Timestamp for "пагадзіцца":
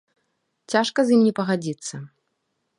1.41-1.95